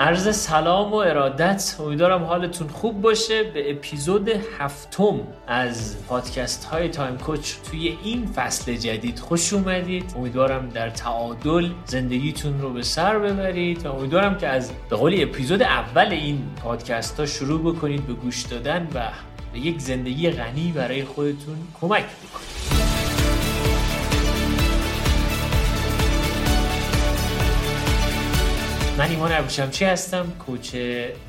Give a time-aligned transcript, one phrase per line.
[0.00, 1.76] عرض سلام و ارادت.
[1.80, 3.42] امیدوارم حالتون خوب باشه.
[3.42, 10.14] به اپیزود هفتم از پادکست های تایم کوچ توی این فصل جدید خوش اومدید.
[10.16, 15.62] امیدوارم در تعادل زندگیتون رو به سر ببرید و امیدوارم که از به قولی اپیزود
[15.62, 19.08] اول این پادکست ها شروع بکنید به گوش دادن و
[19.52, 22.59] به یک زندگی غنی برای خودتون کمک بکنید.
[29.00, 30.76] من ایمان ابوشمچی هستم کوچ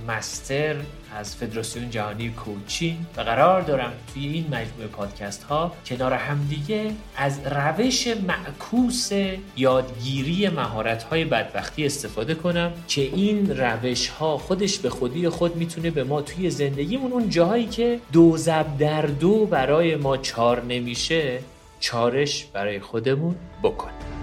[0.08, 0.76] مستر
[1.16, 7.40] از فدراسیون جهانی کوچین و قرار دارم توی این مجموعه پادکست ها کنار همدیگه از
[7.46, 9.10] روش معکوس
[9.58, 15.92] یادگیری مهارت های بدبختی استفاده کنم که این روش ها خودش به خودی خود می‌تونه
[15.92, 21.40] به ما توی زندگیمون اون جاهایی که دو زب در دو برای ما چار نمیشه
[21.80, 24.21] چارش برای خودمون بکنه.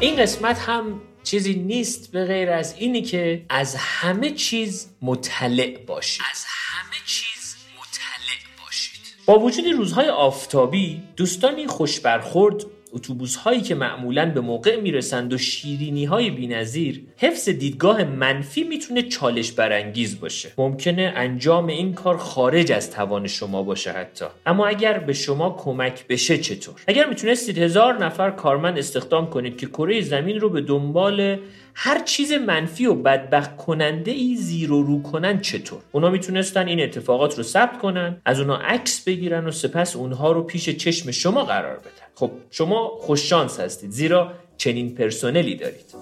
[0.00, 6.22] این قسمت هم چیزی نیست به غیر از اینی که از همه چیز مطلع باشید.
[6.30, 9.00] از همه چیز مطلع باشید.
[9.26, 15.38] با وجود روزهای آفتابی دوستانی خوش برخورد اتوبوس هایی که معمولا به موقع می‌رسند و
[15.38, 20.52] شیرینی های بینظیر حفظ دیدگاه منفی می‌تونه چالش برانگیز باشه.
[20.58, 24.24] ممکنه انجام این کار خارج از توان شما باشه حتی.
[24.46, 29.66] اما اگر به شما کمک بشه چطور؟ اگر می‌تونستید هزار نفر کارمند استخدام کنید که
[29.66, 31.38] کره زمین رو به دنبال
[31.80, 36.80] هر چیز منفی و بدبخت کننده ای زیر و رو کنن چطور؟ اونا می‌تونستن این
[36.80, 41.44] اتفاقات رو ثبت کنن از اونا عکس بگیرن و سپس اونها رو پیش چشم شما
[41.44, 42.08] قرار بدن.
[42.14, 45.94] خب شما خوششانس هستید زیرا چنین پرسنلی دارید.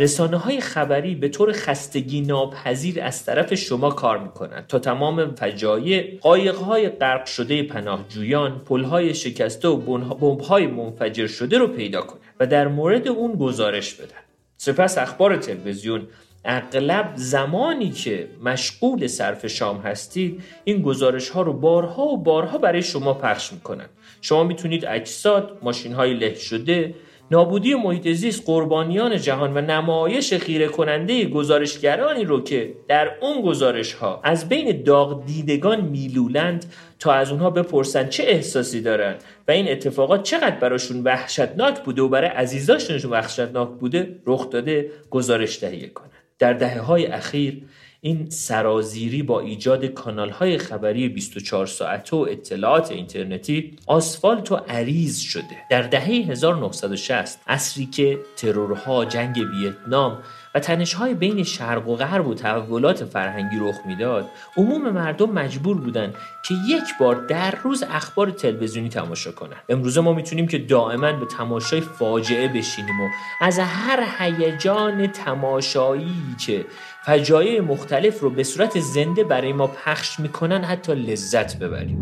[0.00, 6.18] رسانه های خبری به طور خستگی ناپذیر از طرف شما کار می‌کنند تا تمام فجایع
[6.20, 9.76] قایق های غرق شده پناهجویان پل های شکسته و
[10.14, 14.20] بمب های منفجر شده رو پیدا کنند و در مورد اون گزارش بدن.
[14.56, 16.06] سپس اخبار تلویزیون
[16.44, 22.82] اغلب زمانی که مشغول صرف شام هستید این گزارش ها رو بارها و بارها برای
[22.82, 23.86] شما پخش می‌کنن.
[24.20, 26.94] شما می‌تونید اجساد ماشین های له شده
[27.30, 33.92] نابودی محیط زیست قربانیان جهان و نمایش خیره کننده گزارشگرانی رو که در اون گزارش
[33.92, 36.64] ها از بین داغ دیدگان میلولند
[36.98, 39.14] تا از اونها بپرسن چه احساسی دارن
[39.48, 45.56] و این اتفاقات چقدر براشون وحشتناک بوده و برای عزیزاشونشون وحشتناک بوده رخ داده گزارش
[45.56, 46.10] تهیه کنن.
[46.38, 47.62] در دهه های اخیر
[48.02, 55.18] این سرازیری با ایجاد کانال های خبری 24 ساعته و اطلاعات اینترنتی آسفالت و عریض
[55.18, 55.56] شده.
[55.70, 60.18] در دهه 1960 اصری که ترورها جنگ ویتنام
[60.54, 66.14] و تنشهای بین شرق و غرب و تحولات فرهنگی رخ می‌داد عموم مردم مجبور بودند
[66.48, 69.62] که یک بار در روز اخبار تلویزیونی تماشا کنند.
[69.68, 73.08] امروزه ما می‌تونیم که دائما به تماشای فاجعه بشینیم و
[73.40, 76.64] از هر هیجان تماشایی که
[77.10, 81.98] فجایع مختلف رو به صورت زنده برای ما پخش می‌کنن حتی لذت ببریم.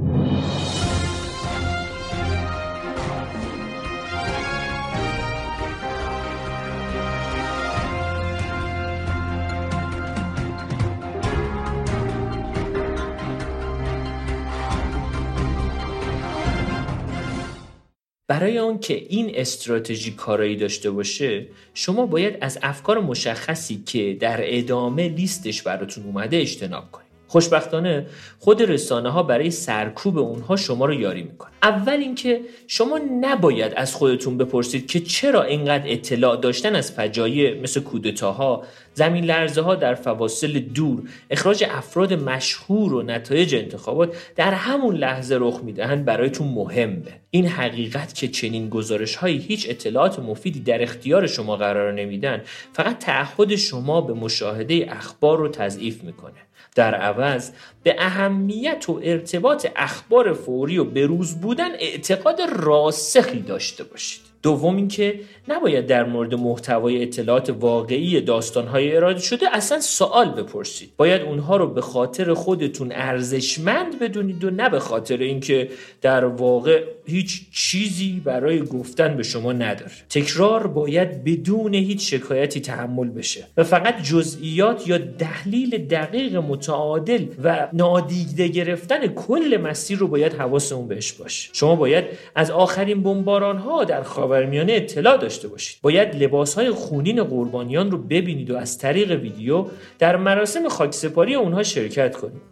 [18.28, 24.40] برای آن که این استراتژی کارایی داشته باشه شما باید از افکار مشخصی که در
[24.42, 27.07] ادامه لیستش براتون اومده اجتناب کنید.
[27.28, 28.06] خوشبختانه
[28.38, 33.94] خود رسانه ها برای سرکوب اونها شما رو یاری می‌کنه اول اینکه شما نباید از
[33.94, 39.94] خودتون بپرسید که چرا اینقدر اطلاع داشتن از فجایع مثل کودتاها زمین لرزه ها در
[39.94, 47.20] فواصل دور اخراج افراد مشهور و نتایج انتخابات در همون لحظه رخ می‌دهند برایتون مهمه.
[47.30, 52.42] این حقیقت که چنین گزارش هایی هیچ اطلاعات مفیدی در اختیار شما قرار نمیدن
[52.72, 56.47] فقط تعهد شما به مشاهده اخبار رو تضعیف می‌کنه.
[56.74, 57.50] در عوض
[57.82, 64.27] به اهمیت و ارتباط اخبار فوری و بروز بودن اعتقاد راسخی داشته باشید.
[64.42, 70.90] دوم اینکه نباید در مورد محتوای اطلاعات واقعی داستانهای اراده شده اصلا سوال بپرسید.
[70.96, 75.68] باید اونها رو به خاطر خودتون ارزشمند بدونید و نه به خاطر اینکه
[76.02, 79.90] در واقع هیچ چیزی برای گفتن به شما نداره.
[80.10, 87.68] تکرار باید بدون هیچ شکایتی تحمل بشه و فقط جزئیات یا تحلیل دقیق متعادل و
[87.72, 91.50] نادیده گرفتن کل مسیر رو باید حواسمون بهش باشه.
[91.52, 92.04] شما باید
[92.34, 95.78] از آخرین بمباران ها در خواب خاورمیانه اطلاع داشته باشید.
[95.82, 99.66] باید لباس های خونین قربانیان رو ببینید و از طریق ویدیو
[99.98, 102.42] در مراسم خاکسپاری اونها شرکت کنید.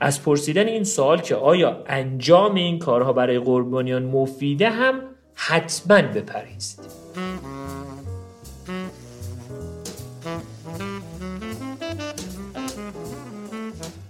[0.00, 5.00] از پرسیدن این سوال که آیا انجام این کارها برای قربانیان مفیده هم
[5.34, 6.84] حتما بپرهیزید.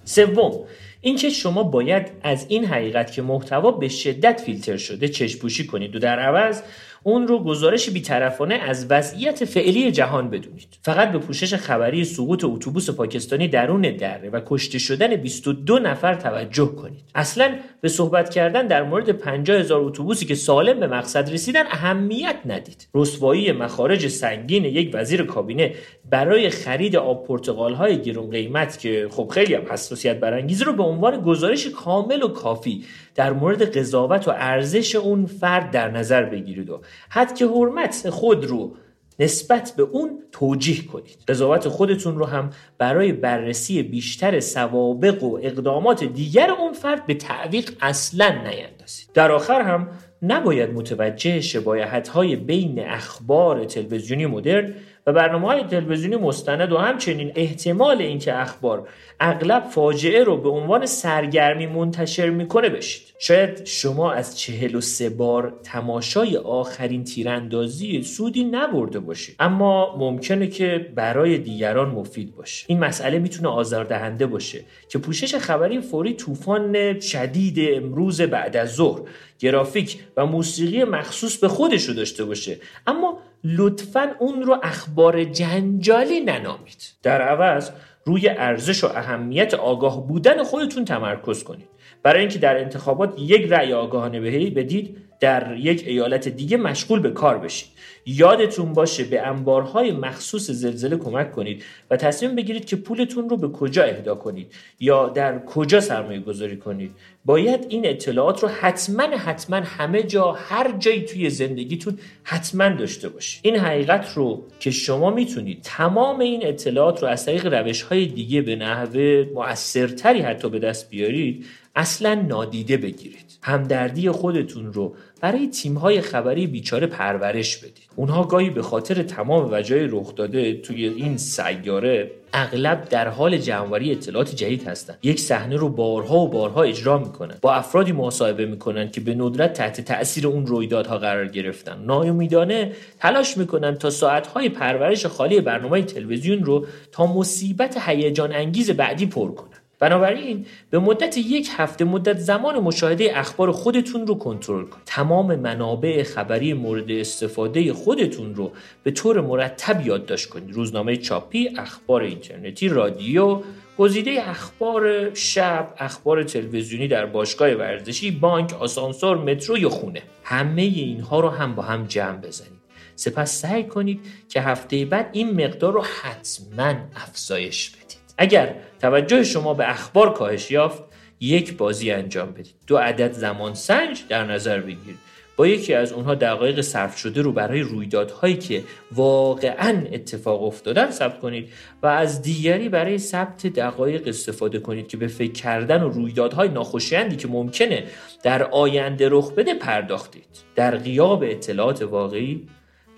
[0.04, 0.64] سوم
[1.00, 5.98] اینکه شما باید از این حقیقت که محتوا به شدت فیلتر شده چشپوشی کنید و
[5.98, 6.62] در عوض
[7.06, 10.68] اون رو گزارش بیطرفانه از وضعیت فعلی جهان بدونید.
[10.82, 16.66] فقط به پوشش خبری سقوط اتوبوس پاکستانی درون دره و کشته شدن 22 نفر توجه
[16.66, 17.04] کنید.
[17.14, 22.36] اصلا به صحبت کردن در مورد 50 هزار اتوبوسی که سالم به مقصد رسیدن اهمیت
[22.46, 22.88] ندید.
[22.94, 25.74] رسوایی مخارج سنگین یک وزیر کابینه
[26.10, 30.82] برای خرید آب پرتقال های گرون قیمت که خب خیلی هم حساسیت برانگیز رو به
[30.82, 32.84] عنوان گزارش کامل و کافی
[33.14, 38.44] در مورد قضاوت و ارزش اون فرد در نظر بگیرید و حد که حرمت خود
[38.44, 38.76] رو
[39.18, 41.18] نسبت به اون توجیه کنید.
[41.28, 47.72] قضاوت خودتون رو هم برای بررسی بیشتر سوابق و اقدامات دیگر اون فرد به تعویق
[47.80, 49.08] اصلا نیندازید.
[49.14, 49.88] در آخر هم
[50.22, 54.74] نباید متوجه شبایت های بین اخبار تلویزیونی مدرن
[55.06, 58.88] و برنامه های تلویزیونی مستند و همچنین احتمال اینکه اخبار
[59.20, 63.02] اغلب فاجعه رو به عنوان سرگرمی منتشر می‌کنه بشید.
[63.18, 69.36] شاید شما از چهل و سه بار تماشای آخرین تیراندازی سودی نبرده باشید.
[69.40, 72.64] اما ممکنه که برای دیگران مفید باشه.
[72.68, 79.00] این مسئله می‌تونه آزاردهنده باشه که پوشش خبری فوری طوفان شدید امروز بعد از ظهر
[79.38, 82.60] گرافیک و موسیقی مخصوص به خودش رو داشته باشه.
[82.86, 86.82] اما لطفا اون رو اخبار جنجالی ننامید.
[87.02, 87.70] در عوض
[88.04, 91.68] روی ارزش و اهمیت آگاه بودن خودتون تمرکز کنید.
[92.04, 97.38] برای اینکه در انتخابات یک رأی آگاهانه بدید در یک ایالت دیگه مشغول به کار
[97.38, 97.68] بشید.
[98.06, 103.48] یادتون باشه به انبارهای مخصوص زلزله کمک کنید و تصمیم بگیرید که پولتون رو به
[103.48, 106.90] کجا اهدا کنید یا در کجا سرمایه گذاری کنید.
[107.24, 113.40] باید این اطلاعات رو حتما حتما همه جا هر جایی توی زندگیتون حتما داشته باشید.
[113.44, 118.42] این حقیقت رو که شما می‌تونید تمام این اطلاعات رو از طریق روش های دیگه
[118.42, 123.38] به نحوه مؤثرتری حتی به دست بیارید اصلا نادیده بگیرید.
[123.42, 127.88] همدردی خودتون رو برای تیم‌های خبری بیچاره پرورش بدید.
[127.96, 133.92] اونها گاهی به خاطر تمام وجای رخ داده توی این سیاره اغلب در حال جمعوری
[133.92, 137.38] اطلاعات جدید هستند یک صحنه رو بارها و بارها اجرا می‌کنن.
[137.40, 141.84] با افرادی مصاحبه می‌کنن که به ندرت تحت تاثیر اون رویدادها قرار گرفتن.
[141.84, 149.06] ناامیدانه تلاش می‌کنن تا ساعتهای پرورش خالی برنامه تلویزیون رو تا مصیبت هیجان انگیز بعدی
[149.06, 149.63] پر کنن.
[149.84, 154.84] بنابراین به مدت یک هفته مدت زمان مشاهده اخبار خودتون رو کنترل کنید.
[154.86, 158.52] تمام منابع خبری مورد استفاده خودتون رو
[158.82, 160.54] به طور مرتب یادداشت کنید.
[160.54, 163.40] روزنامه چاپی اخبار اینترنتی رادیو
[163.78, 170.02] گزیده اخبار شب اخبار تلویزیونی در باشگاه ورزشی بانک آسانسور مترو یا خونه.
[170.24, 172.60] همه اینها رو هم با هم جمع بزنید.
[172.96, 178.03] سپس سعی کنید که هفته بعد این مقدار رو حتما افزایش بدید.
[178.18, 180.82] اگر توجه شما به اخبار کاهش یافت
[181.20, 182.54] یک بازی انجام بدید.
[182.66, 184.98] دو عدد زمان سنج در نظر بگیرید.
[185.36, 191.20] با یکی از اونها دقایق صرف شده رو برای رویدادهایی که واقعا اتفاق افتادن ثبت
[191.20, 191.52] کنید
[191.82, 197.16] و از دیگری برای ثبت دقایق استفاده کنید که به فکر کردن و رویدادهای ناخوشایندی
[197.16, 197.84] که ممکنه
[198.22, 200.26] در آینده رخ بده پرداختید.
[200.54, 202.48] در غیاب اطلاعات واقعی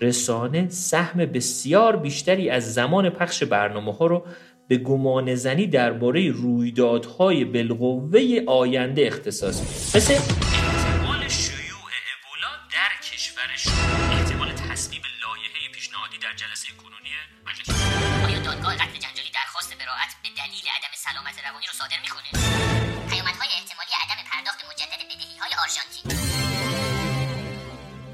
[0.01, 4.23] رسانه سهم بسیار بیشتری از زمان پخش برنامه ها رو
[4.67, 13.49] به گمان زنی درباره رویدادهای بالقوه آینده اختصاص میده مثل احتمال شیوع ابولا در کشور
[13.57, 13.73] شما.
[14.11, 17.09] احتمال تصویب لایحه پیشنهادی در جلسه کنونی
[17.47, 17.69] مجلس
[18.25, 22.86] آیا دادگاه قتل جنجالی درخواست براعت به دلیل عدم سلامت روانی رو صادر می‌کنه؟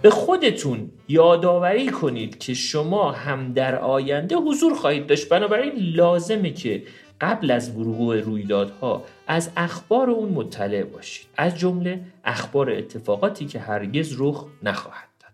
[0.03, 5.29] به خودتون یادآوری کنید که شما هم در آینده حضور خواهید داشت.
[5.29, 6.83] بنابراین لازمه که
[7.21, 11.27] قبل از وقوع رویدادها از اخبار اون مطلع باشید.
[11.37, 15.31] از جمله اخبار اتفاقاتی که هرگز رخ نخواهد داد.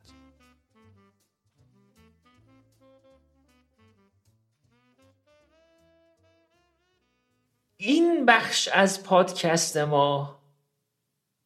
[7.77, 10.39] این بخش از پادکست ما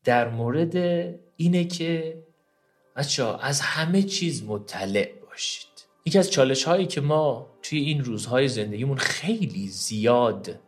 [0.03, 0.75] در مورد
[1.37, 2.23] اینه که
[2.95, 5.69] بچه از همه چیز مطلع باشید.
[6.05, 10.59] یکی از چالش هایی که ما توی این روزهای زندگیمون خیلی زیاد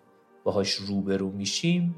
[0.44, 1.96] باهاش روبرو میشیم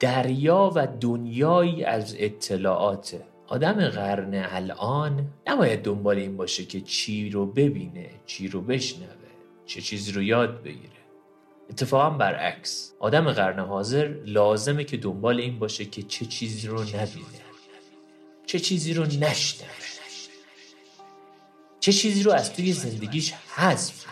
[0.00, 7.46] دریا و دنیایی از اطلاعاته آدم قرن الان نباید دنبال این باشه که چی رو
[7.46, 9.16] ببینه چی رو بشنوه
[9.66, 10.90] چه چیزی رو یاد بگیره.
[11.70, 12.94] اتفاقا برعکس.
[13.00, 17.45] آدم قرن حاضر لازمه که دنبال این باشه که چه چیزی رو نبینه.
[18.46, 19.86] چه چیزی رو نشنوه
[21.86, 24.04] چه چیزی رو از توی زندگیش حذف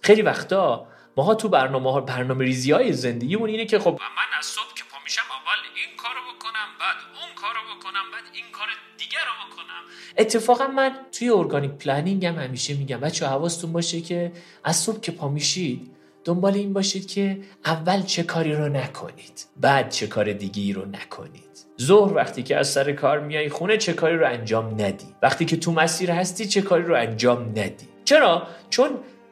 [0.00, 0.86] خیلی وقتا
[1.16, 4.98] ماها تو برنامه برنامه ریزی های زندگیمون اینه که خب من از صبح که پا
[5.04, 9.82] میشم اول این کارو بکنم بعد اون کارو بکنم بعد این کار دیگر رو بکنم.
[10.18, 14.32] اتفاقا من توی organic planning هم همیشه میگم بچه حواستون باشه که
[14.64, 19.90] از صبح که پا میشید دنبال این باشید که اول چه کاری رو نکنید بعد
[19.90, 21.69] چه کار دیگه‌ای رو نکنید.
[21.80, 25.06] ظهر وقتی که از سر کار میای خونه چه کاری رو انجام ندی.
[25.22, 27.88] وقتی که تو مسیر هستی چه کاری رو انجام ندی.
[28.04, 28.90] چرا؟ چون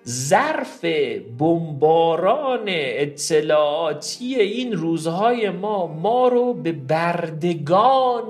[0.08, 0.84] ظرف
[1.38, 8.28] بمباران اطلاعاتی این روزهای ما ما رو به بردگان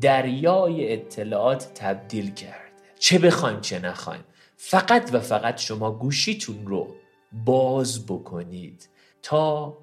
[0.00, 2.56] دریای اطلاعات تبدیل کرده.
[2.98, 4.24] چه بخوایم چه نخوایم.
[4.56, 6.88] فقط و فقط شما گوشیتون رو
[7.44, 8.88] باز بکنید
[9.22, 9.78] تا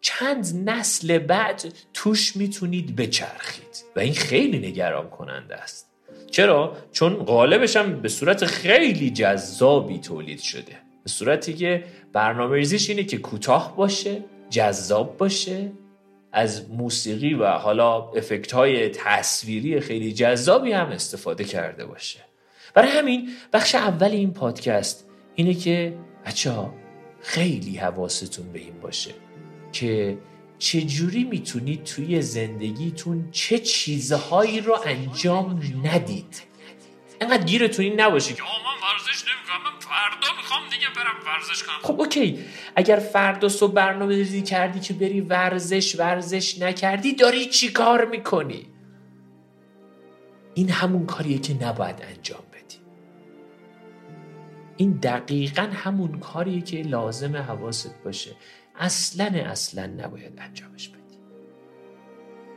[0.00, 3.84] چند نسل بعد توش می‌تونید بچرخید.
[3.96, 5.90] و این خیلی نگران کننده است.
[6.30, 10.76] چرا؟ چون قالبش هم به صورت خیلی جذابی تولید شده.
[11.04, 15.72] به صورتی که برنامه ریزیش اینه که کوتاه باشه جذاب باشه
[16.32, 22.20] از موسیقی و حالا افکت های تصویری خیلی جذابی هم استفاده کرده باشه.
[22.74, 25.94] برای همین بخش اول این پادکست اینه که
[26.26, 26.52] بچه
[27.20, 29.10] خیلی حواستون به این باشه.
[29.72, 30.18] که
[30.58, 36.42] چجوری می‌تونید توی زندگیتون چه چیزهایی رو انجام ندید؟
[37.20, 41.76] انقدر گیرتون این نباشه که من ورزش نمی‌کنم من فردا می‌خوام دیگه برم ورزش کنم.
[41.82, 42.38] خب اوکی.
[42.76, 48.66] اگر فردا صبح برنامه ریزی کردی که بری ورزش ورزش نکردی داری چی کار می‌کنی؟
[50.54, 52.76] این همون کاریه که نباید انجام بدی.
[54.76, 58.30] این دقیقا همون کاریه که لازم حواست باشه.
[58.80, 61.18] اصلا اصلا نباید انجامش بدی.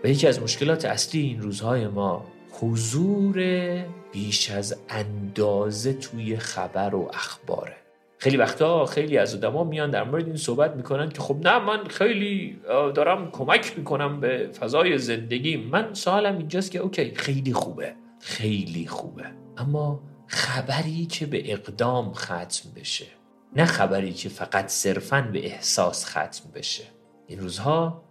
[0.04, 3.38] و یکی از مشکلات اصلی این روزهای ما حضور
[4.12, 7.76] بیش از اندازه توی خبر و اخباره.
[8.18, 11.84] خیلی وقتا خیلی از آدما میان در مورد این صحبت می‌کنن که خب نه من
[11.84, 15.58] خیلی دارم کمک می‌کنم به فضای زندگی.
[15.58, 19.24] من سوالم اینجاست که اوکی خیلی خوبه خیلی خوبه.
[19.58, 23.06] اما خبری که به اقدام ختم بشه
[23.56, 26.84] نه خبری که فقط صرفا به احساس ختم بشه.
[27.28, 28.04] این روزها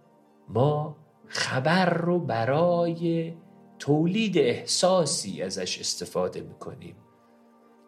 [0.49, 0.97] ما
[1.27, 3.33] خبر رو برای
[3.79, 6.95] تولید احساسی ازش استفاده می‌کنیم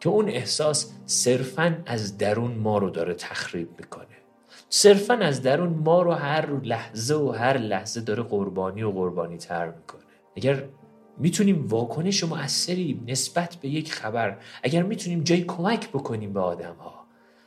[0.00, 4.06] که اون احساس صرفا از درون ما رو داره تخریب می‌کنه.
[4.68, 9.66] صرفا از درون ما رو هر لحظه و هر لحظه داره قربانی و قربانی تر
[9.66, 10.02] می‌کنه.
[10.36, 10.68] اگر
[11.18, 17.05] می‌تونیم واکنش موثری نسبت به یک خبر اگر می‌تونیم جای کمک بکنیم به آدم ها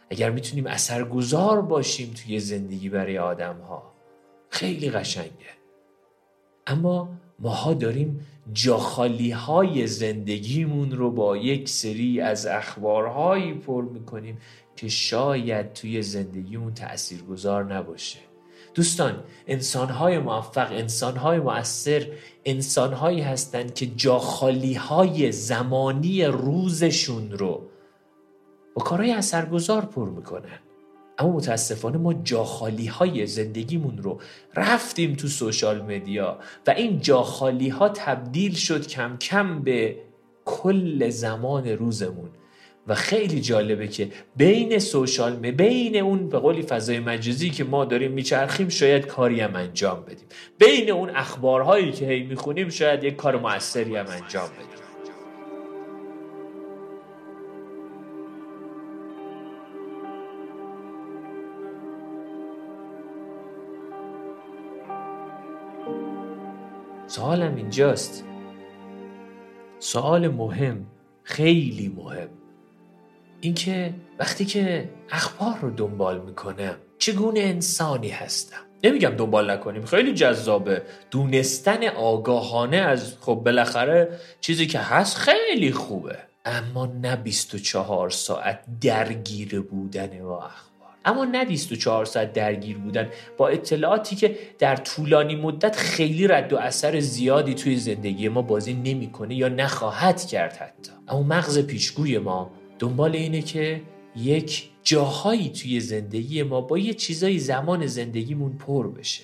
[0.10, 3.94] اگر می‌تونیم اثرگذار باشیم توی زندگی برای آدم ها
[4.50, 5.60] خیلی قشنگه.
[6.68, 14.38] اما ماها داریم جاخالی های زندگیمون رو با یک سری از اخبارهایی پر می‌کنیم
[14.76, 18.20] که شاید توی زندگیمون تأثیرگذار نباشه.
[18.74, 22.08] دوستان انسانهای موفق انسانهای مؤثر
[22.46, 27.70] انسانهایی هستند که جاخالی های زمانی روزشون رو
[28.80, 30.60] کارهای اثرگذار پر می‌کنن
[31.18, 34.22] اما متاسفانه ما جاخالی های زندگیمون رو
[34.56, 39.96] رفتیم تو سوشال مدیا و این جاخالی ها تبدیل شد کم کم به
[40.46, 42.30] کل زمان روزمون.
[42.88, 47.86] و خیلی جالبه که بین سوشال می بین اون به قولی فضای مجازی که ما
[47.86, 50.28] داریم میچرخیم شاید کاری هم انجام بدیم.
[50.58, 54.79] بین اون اخبارهایی که هی می‌خونیم شاید یک کار موثری هم انجام بدیم.
[67.10, 68.24] سوالم اینجاست.
[69.80, 70.86] سوال مهم
[71.24, 72.28] خیلی مهم.
[73.42, 80.82] اینکه وقتی که اخبار رو دنبال می‌کنم چگونه انسانی هستم؟ نمیگم دنبال نکنیم خیلی جذابه.
[81.12, 86.18] دونستن آگاهانه از خب بالاخره چیزی که هست خیلی خوبه.
[86.46, 90.69] اما نه 24 ساعت درگیر بودن با اخبار
[91.06, 93.10] اما نه 24 ساعت درگیر بودن.
[93.38, 98.74] با اطلاعاتی که در طولانی مدت خیلی رد و اثر زیادی توی زندگی ما بازی
[98.74, 100.92] نمی‌کنه یا نخواهد کرد حتی.
[101.08, 103.82] اما مغز پیشگوی ما دنبال اینه که
[104.16, 109.24] یک جاهایی توی زندگی ما با یه چیزایی زمان زندگیمون پر بشه.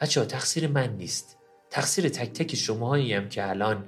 [0.00, 1.38] بچه تقصیر من نیست.
[1.70, 3.84] تقصیر تک تک شماهایی هم که الان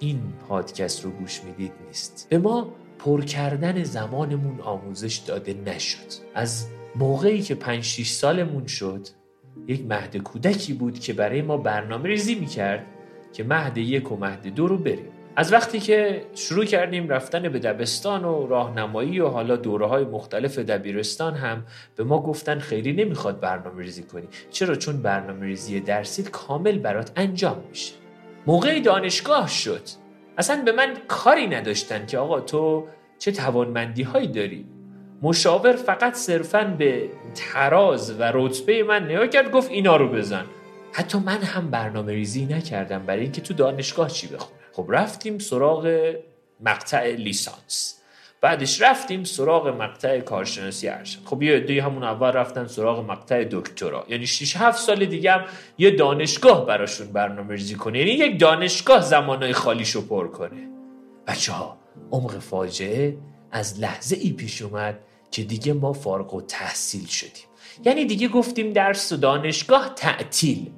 [0.00, 2.26] این پادکست رو گوش می‌دید نیست.
[2.30, 2.72] به ما
[3.04, 5.98] پر کردن زمانمون آموزش داده نشد.
[6.34, 9.06] از موقعی که 5 6 سالمون شد
[9.66, 12.86] یک مهد کودکی بود که برای ما برنامه ریزی می‌کرد
[13.32, 15.08] که مهد یک و مهد دو رو بریم.
[15.36, 20.58] از وقتی که شروع کردیم رفتن به دبستان و راهنمایی و حالا دوره های مختلف
[20.58, 21.64] دبیرستان هم
[21.96, 24.28] به ما گفتن خیلی نمی‌خواد برنامه ریزی کنی.
[24.50, 27.94] چرا؟ چون برنامه ریزی درسی کامل برات انجام میشه.
[28.46, 30.03] موقع دانشگاه شد.
[30.38, 32.86] اصلا به من کاری نداشتن که آقا تو
[33.18, 34.66] چه توانمندی هایی داری؟
[35.22, 40.44] مشاور فقط صرفا به تراز و رتبه من نگاه کرد گفت اینا رو بزن.
[40.92, 44.58] حتی من هم برنامه ریزی نکردم برای اینکه تو دانشگاه چی بخونم.
[44.72, 46.14] خب رفتیم سراغ
[46.60, 48.00] مقطع لیسانس.
[48.44, 51.18] بعدش رفتیم سراغ مقطع کارشناسی ارشد.
[51.24, 54.06] خب یه عده همون اول رفتن سراغ مقطع دکترا.
[54.08, 55.44] یعنی 6 7 سال دیگه هم
[55.78, 57.98] یه دانشگاه براشون برنامه ریزی کنه.
[57.98, 60.68] یعنی یک دانشگاه زمانای خالیشو پر کنه.
[61.26, 61.76] بچه ها
[62.10, 63.16] عمق فاجعه
[63.50, 64.98] از لحظه ای پیش اومد
[65.30, 67.44] که دیگه ما فارغ و تحصیل شدیم.
[67.84, 70.70] یعنی دیگه گفتیم درس و دانشگاه تعطیل.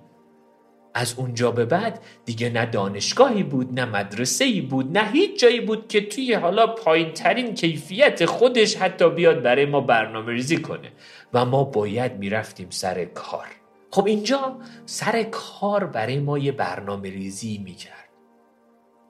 [0.96, 5.60] از اونجا به بعد دیگه نه دانشگاهی بود نه مدرسه ای بود نه هیچ جایی
[5.60, 10.92] بود که توی حالا پایین ترین کیفیت خودش حتی بیاد برای ما برنامه ریزی کنه.
[11.34, 13.46] و ما باید می‌رفتیم سر کار.
[13.90, 18.08] خب اینجا سر کار برای ما یه برنامه ریزی می‌کرد.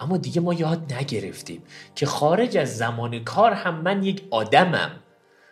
[0.00, 1.62] اما دیگه ما یاد نگرفتیم
[1.94, 4.90] که خارج از زمان کار هم من یک آدمم.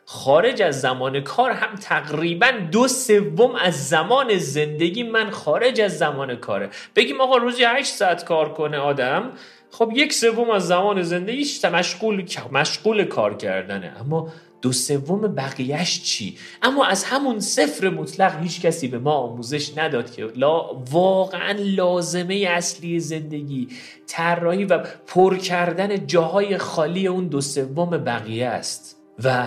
[0.06, 6.37] خارج از زمان کار هم تقریبا دو سوم از زمان زندگی من خارج از زمان
[6.37, 6.70] کاره.
[6.96, 9.32] بگیم آقا روزی 8 ساعت کار کنه آدم
[9.70, 13.92] خب یک سوم از زمان زندگیش مشغول مشغول کار کردنه.
[14.00, 14.28] اما
[14.62, 20.11] دو سوم بقیهش چی؟ اما از همون صفر مطلق هیچ کسی به ما آموزش نداد
[20.12, 23.68] که لا واقعا لازمه اصلی زندگی
[24.06, 29.00] طراحی و پر کردن جاهای خالی اون دو سوم بقیه است.
[29.25, 29.45] و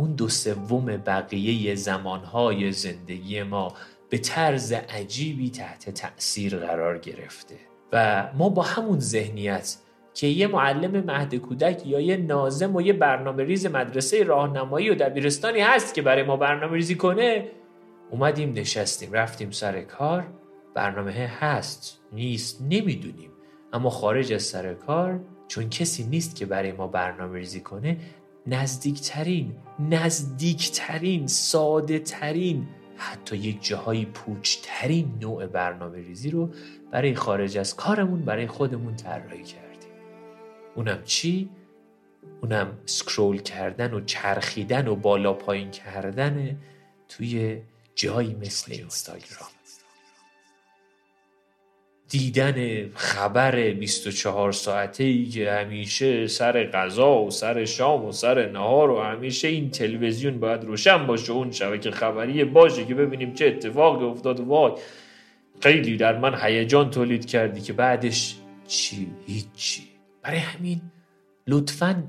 [0.00, 3.74] اون دو سوم بقیه زمانهای زندگی ما
[4.10, 7.54] به طرز عجیبی تحت تأثیر قرار گرفته
[7.92, 9.76] و ما با همون ذهنیت
[10.14, 14.94] که یه معلم مهد کودک یا یه نازم و یه برنامه ریز مدرسه راهنمایی و
[14.94, 17.48] دبیرستانی هست که برای ما برنامه ریزی کنه
[18.10, 20.26] اومدیم نشستیم رفتیم سر کار.
[20.74, 23.30] برنامه هست نیست نمی‌دونیم.
[23.72, 27.96] اما خارج از سر کار چون کسی نیست که برای ما برنامه ریزی کنه
[28.46, 36.50] نزدیکترین نزدیکترین ساده ترین حتی یک جاهای پوچترین نوع برنامه ریزی رو
[36.90, 39.90] برای خارج از کارمون برای خودمون طراحی کردیم
[40.74, 41.50] اونم چی؟
[42.42, 46.60] اونم سکرول کردن و چرخیدن و بالا پایین کردن
[47.08, 47.62] توی
[47.94, 49.50] جایی مثل اینستاگرام
[52.10, 58.90] دیدن خبر 24 ساعته ای که همیشه سر غذا و سر شام و سر نهار
[58.90, 64.04] و همیشه این تلویزیون باید روشن باشه اون شبکه خبری باشه که ببینیم چه اتفاقی
[64.04, 64.40] افتاد.
[64.40, 64.72] وای
[65.60, 69.82] خیلی در من هیجان تولید کردی که بعدش چی؟ هیچی.
[70.22, 70.80] برای همین
[71.46, 72.04] لطفا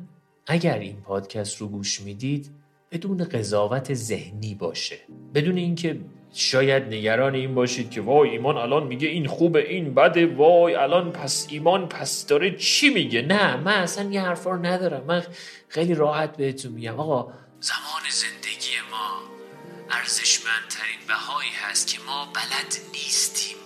[0.47, 2.49] اگر این پادکست رو گوش می‌دید
[2.91, 4.97] بدون قضاوت ذهنی باشه.
[5.33, 5.99] بدون اینکه
[6.33, 11.11] شاید نگران این باشید که وای ایمان الان میگه این خوبه این بده وای الان
[11.11, 15.03] پس ایمان پس داره چی میگه؟ نه من اصلا یه حرفا رو ندارم.
[15.07, 15.23] من
[15.67, 16.99] خیلی راحت بهتون میگم.
[16.99, 19.19] آقا زمان زندگی ما
[19.89, 23.57] ارزشمندترین بهایی هست که ما بلد نیستیم.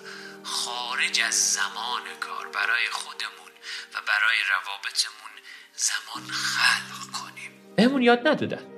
[0.44, 3.52] خارج از زمان کار برای خودمون
[3.94, 5.34] و برای روابطمون
[5.76, 7.52] زمان خلق کنیم.
[7.76, 8.75] بهمون یاد ندادن.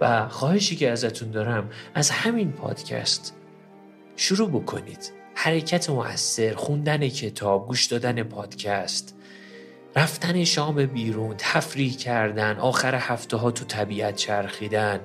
[0.00, 3.34] و خواهشی که ازتون دارم از همین پادکست.
[4.16, 5.12] شروع بکنید.
[5.34, 9.16] حرکت مؤثر خوندن کتاب گوش دادن پادکست.
[9.96, 15.00] رفتن شام بیرون تفریح کردن آخر هفته ها تو طبیعت چرخیدن.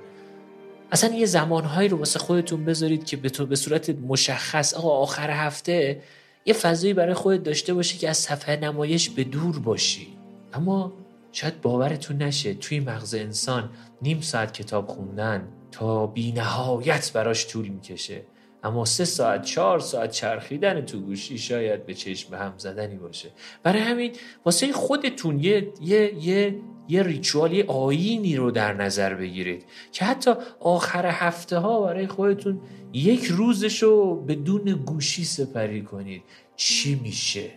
[0.91, 5.31] اصلا یه زمانهایی رو واسه خودتون بذارید که به تو به صورت مشخص آقا آخر
[5.31, 6.01] هفته
[6.45, 10.07] یه فضایی برای خودت داشته باشی که از صفحه نمایش به دور باشی.
[10.53, 10.93] اما
[11.31, 13.69] شاید باورتون نشه توی مغز انسان
[14.01, 18.21] نیم ساعت کتاب خوندن تا بی نهایت براش طول می‌کشه.
[18.63, 23.29] اما سه ساعت چهار ساعت چرخیدن تو گوشی شاید به چشم هم زدنی باشه.
[23.63, 24.11] برای همین
[24.45, 26.55] واسه خودتون یه یه یه
[26.87, 32.61] یه ریچوال یه آینی رو در نظر بگیرید که حتی آخر هفته ها برای خودتون
[32.93, 36.23] یک روزش رو بدون گوشی سپری کنید.
[36.55, 37.51] چی میشه؟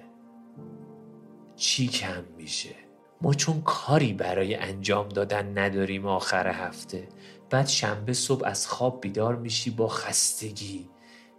[1.57, 2.84] چی کم میشه؟
[3.25, 7.09] ما چون کاری برای انجام دادن نداریم آخر هفته.
[7.51, 10.89] بعد شنبه صبح از خواب بیدار میشی با خستگی.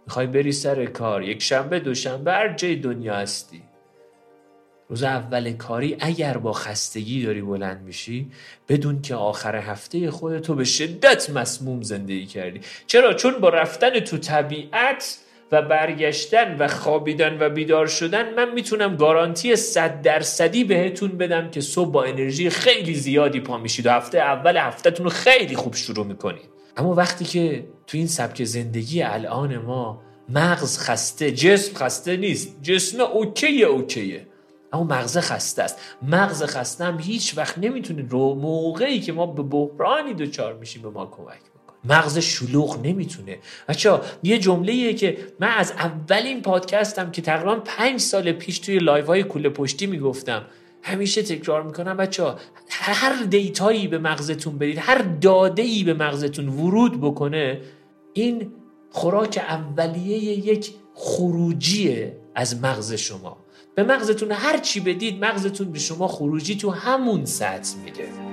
[0.06, 1.22] می‌خوای بری سر کار.
[1.22, 3.62] یک شنبه دوشنبه هر جای دنیا هستی.
[4.88, 8.30] روز اول کاری اگر با خستگی داری بلند میشی
[8.68, 12.60] بدون که آخر هفته خودتو به شدت مسموم زندگی کردی.
[12.86, 15.18] چرا؟ چون با رفتن تو طبیعت
[15.52, 21.60] و برگشتن و خوابیدن و بیدار شدن من می‌تونم گارانتی صد درصدی بهتون بدم که
[21.60, 26.06] صبح با انرژی خیلی زیادی پا میشید و هفته اول هفتهتون رو خیلی خوب شروع
[26.06, 26.48] می‌کنید.
[26.76, 33.00] اما وقتی که تو این سبک زندگی الان ما مغز خسته جسم خسته نیست جسم
[33.00, 34.26] اوکیه اوکیه.
[34.72, 35.80] اما مغز خسته است.
[36.02, 40.90] مغز خسته هم هیچ وقت نمی‌تونه رو موقعی که ما به بحرانی دچار میشیم به
[40.90, 41.40] ما کمک
[41.88, 43.38] مغز شلوغ نمی‌تونه.
[43.68, 49.06] بچه یه جمله که من از اولین پادکستم که تقریبا پنج سال پیش توی live
[49.06, 50.42] های کوله پشتی می‌گفتم.
[50.82, 52.24] همیشه تکرار می‌کنم بچه
[52.70, 57.60] هر data یی به مغزتون بدید هر داده ای به مغزتون ورود بکنه
[58.12, 58.52] این
[58.90, 63.36] خوراک اولیه یک خروجیه از مغز شما.
[63.74, 68.25] به مغزتون هر چی بدید مغزتون به شما خروجی تو همون سطح میده.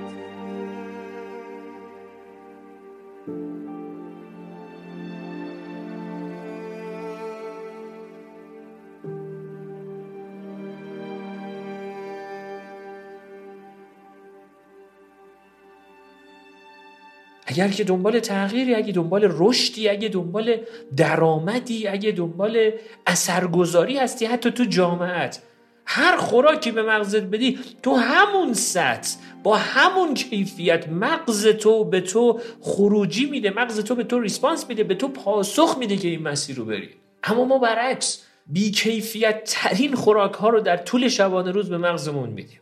[17.54, 20.56] اگر که دنبال تغییری اگه دنبال رشدی اگه دنبال
[20.96, 22.70] درآمدی اگه دنبال
[23.06, 25.42] اثرگذاری هستی حتی تو جامعت
[25.86, 32.40] هر خوراکی به مغزت بدی تو همون سطح با همون کیفیت مغز تو به تو
[32.60, 36.56] خروجی میده مغز تو به تو ریسپانس میده به تو پاسخ میده که این مسیر
[36.56, 36.90] رو بری.
[37.24, 42.60] اما ما برعکس بیکیفیت ترین خوراک ها رو در طول شبانه روز به مغزمون میدیم.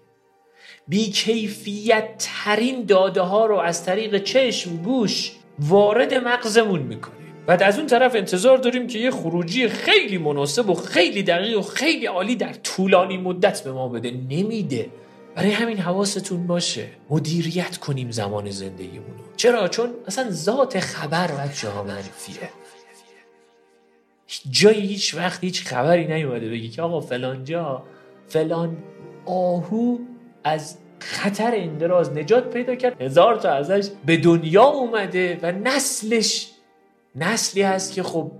[0.88, 7.22] بیکیفیت ترین داده ها رو از طریق چشم گوش وارد مغزمون می‌کنیم.
[7.46, 11.62] بعد از اون طرف انتظار داریم که یه خروجی خیلی مناسب و خیلی دقیق و
[11.62, 14.10] خیلی عالی در طولانی مدت به ما بده.
[14.10, 14.90] نمیده.
[15.34, 16.88] برای همین حواستون باشه.
[17.10, 22.50] مدیریت کنیم زمان زندگیمونو چرا؟ چون اصلا ذات خبر و ها منفیه.
[24.50, 27.82] جایی هیچ وقت هیچ خبری نیومده بگی که آقا فلان جا
[28.28, 28.76] فلان
[29.26, 29.98] آهو
[30.44, 33.02] از خطر اندراز نجات پیدا کرد.
[33.02, 36.50] هزار تا ازش به دنیا اومده و نسلش
[37.16, 38.32] نسلی هست که خب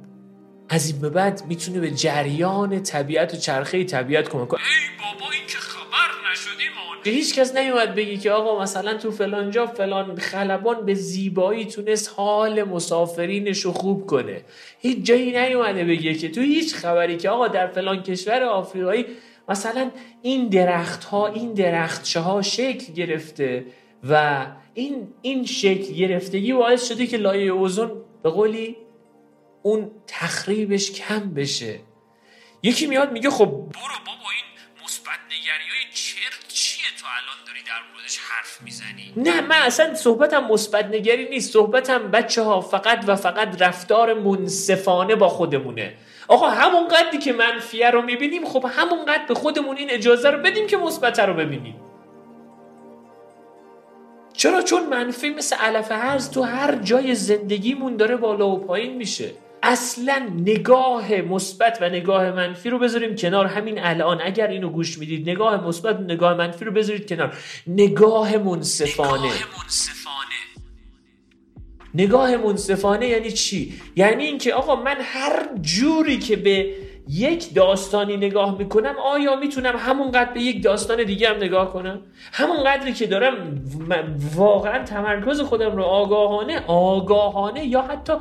[0.69, 4.61] از این به بعد می‌تونه به جریان طبیعت و چرخه طبیعت کمک کنه.
[4.61, 6.73] ای بابا این که خبر نشدیم
[7.05, 11.65] که هیچ کس نیومد بگی که آقا مثلا تو فلان جا فلان خلبان به زیبایی
[11.65, 14.41] تونست حال مسافرینش رو خوب کنه.
[14.79, 19.07] هیچ جایی نیومده بگه که تو هیچ خبری که آقا در فلان کشور آفریقایی
[19.49, 19.91] مثلا
[20.23, 23.67] این درخت ها این درختچه ها شکل گرفته
[24.09, 28.77] و این این شکل گرفتگی باعث شده که لایه اوزون به قولی
[29.63, 31.81] اون تخریبش کم بشه.
[32.63, 37.93] یکی میاد میگه خب برو بابا این مثبت نگری چرت چیه؟ تو الان داری در
[37.95, 39.13] موردش حرف می‌زنی.
[39.17, 41.53] نه من اصلا صحبتم مثبت نگری نیست.
[41.53, 45.95] صحبتم بچه ها فقط و فقط رفتار منصفانه با خودمونه.
[46.29, 50.39] آقا همون قدری که منفیه رو می‌بینیم خب همون قد به خودمون این اجازه رو
[50.39, 51.77] بدیم که مثبت رو ببینیم.
[54.33, 59.31] چرا؟ چون منفی مثل علف هرز تو هر جای زندگیمون داره بالا و پایین میشه.
[59.63, 63.47] اصلا نگاه مثبت و نگاه منفی رو بذاریم کنار.
[63.47, 67.37] همین الان اگر اینو گوش می‌دید نگاه مثبت و نگاه منفی رو بذارید کنار.
[67.67, 69.33] نگاه منصفانه نگاه
[69.63, 70.02] منصفانه
[71.95, 76.75] نگاه منصفانه یعنی چی؟ یعنی اینکه آقا من هر جوری که به
[77.09, 82.01] یک داستانی نگاه می‌کنم آیا می‌تونم همونقدر به یک داستان دیگه هم نگاه کنم؟
[82.33, 83.35] همون قدری که دارم
[84.35, 88.13] واقعا تمرکز خودم رو آگاهانه آگاهانه یا حتی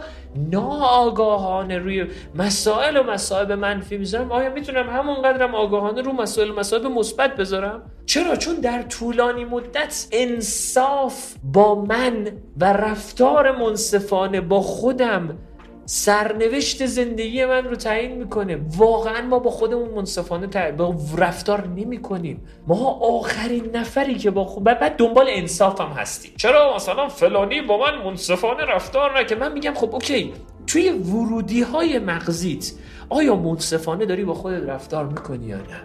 [0.51, 6.55] ناآگاهانه روی مسائل و مسائل منفی می‌ذارم آیا می‌تونم همون قدرم آگاهانه رو مسائل و
[6.55, 14.61] مسائل مثبت بذارم؟ چرا؟ چون در طولانی مدت انصاف با من و رفتار منصفانه با
[14.61, 15.37] خودم
[15.85, 18.59] سرنوشت زندگی من رو تعیین می‌کنه.
[18.77, 24.63] واقعا ما با خودمون منصفانه با رفتار نمی کنیم ما آخرین نفری که با خود
[24.63, 26.31] بعد دنبال انصاف هم هستیم.
[26.37, 30.33] چرا مثلا فلانی با من منصفانه رفتار نکه من میگم خب اوکی
[30.67, 32.71] توی ورودی های مغزیت
[33.09, 35.81] آیا منصفانه داری با خودت رفتار می‌کنی یا نه؟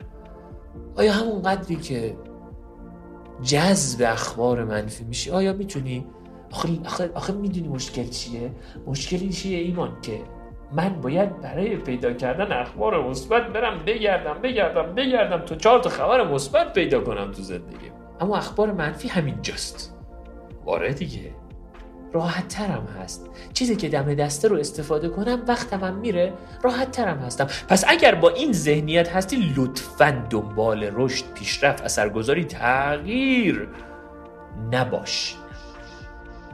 [0.97, 2.17] آیا همون قدری که
[3.43, 6.07] جذب اخبار منفی میشی؟ آیا می‌تونی
[6.53, 8.51] آخه, آخه, آخه می‌دونی مشکل چیه؟
[8.87, 10.21] مشکلی چیه ایمان که
[10.73, 16.25] من باید برای پیدا کردن اخبار مثبت برم بگردم بگردم بگردم تو چهار تا خبر
[16.33, 19.95] مثبت پیدا کنم تو زندگی اما اخبار منفی همینجاست
[20.65, 21.35] واره دیگه.
[22.13, 23.31] راحت ترم هست.
[23.53, 26.33] چیزی که دم دسته رو استفاده کنم وقتم هم میره
[26.63, 27.47] راحت ترم هستم.
[27.69, 33.69] پس اگر با این ذهنیت هستی لطفا دنبال رشد پیشرفت اثرگذاری تغییر
[34.73, 35.37] نباش.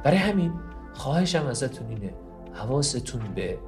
[0.04, 0.52] برای همین
[0.94, 2.14] خواهشم ازتون اینه
[2.52, 3.58] حواستون به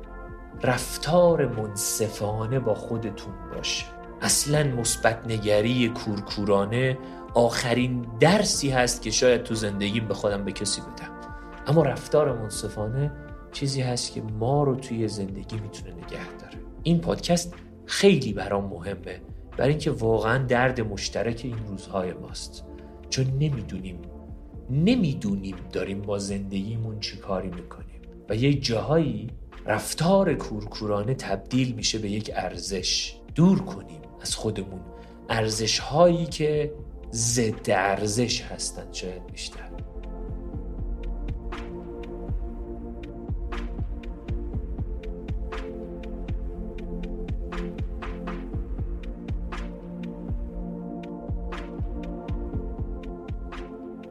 [0.62, 3.86] رفتار منصفانه با خودتون باشه.
[4.20, 6.98] اصلا مثبت نگری کورکورانه
[7.34, 11.10] آخرین درسی هست که شاید تو زندگیم به خودم به کسی بدم.
[11.66, 13.12] اما رفتار منصفانه
[13.52, 16.58] چیزی هست که ما رو توی زندگی می‌تونه نگه داره.
[16.82, 17.54] این پادکست
[17.86, 19.20] خیلی برام مهمه
[19.56, 22.64] برای اینکه واقعا درد مشترک این روزهای ماست.
[23.10, 23.98] چون نمی‌دونیم
[24.70, 28.00] نمی‌دونیم داریم با زندگیمون چی کاری می‌کنیم.
[28.28, 29.30] و یه جاهایی
[29.66, 33.14] رفتار کورکورانه تبدیل میشه به یک ارزش.
[33.34, 34.80] دور کنیم از خودمون.
[35.28, 36.72] ارزش هایی که
[37.12, 39.63] ضد ارزش هستند شاید بیشتر.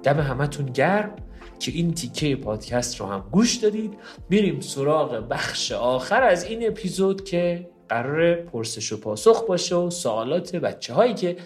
[0.03, 1.15] دم همتون گرم
[1.59, 3.93] که این تیکه پادکست رو هم گوش دادید.
[4.29, 10.55] میریم سراغ بخش آخر از این اپیزود که قرار پرسش و پاسخ باشه و سوالات
[10.55, 11.37] بچه هایی که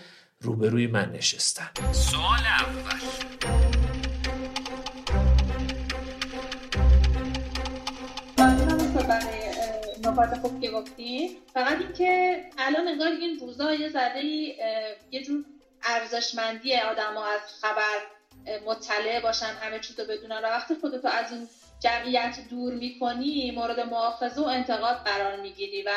[0.41, 1.69] روبروی من نشستن.
[1.91, 2.99] سوال اول.
[9.07, 9.51] برای
[9.99, 11.37] نکات خوب که گفتی.
[11.53, 14.25] فقط اینکه الان انگار این روزا یه ذره
[15.11, 15.45] یه جور
[15.83, 18.16] ارزشمندی آدم از خبر
[18.65, 20.38] مطلع باشن همه چیز رو بدونن.
[20.38, 21.47] و وقتی خودتو از این
[21.79, 25.83] جمعیت دور می‌کنی مورد مؤاخذه و انتقاد قرار می‌گیری.
[25.83, 25.91] و